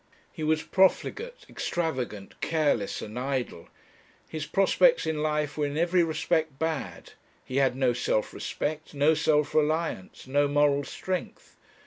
He 0.31 0.41
was 0.43 0.63
profligate, 0.63 1.45
extravagant, 1.47 2.41
careless, 2.41 3.03
and 3.03 3.19
idle; 3.19 3.67
his 4.27 4.47
prospects 4.47 5.05
in 5.05 5.21
life 5.21 5.59
were 5.59 5.67
in 5.67 5.77
every 5.77 6.03
respect 6.03 6.57
bad; 6.57 7.11
he 7.45 7.57
had 7.57 7.75
no 7.75 7.93
self 7.93 8.33
respect, 8.33 8.95
no 8.95 9.13
self 9.13 9.53
reliance, 9.53 10.25
no 10.25 10.47
moral 10.47 10.85
strength. 10.85 11.55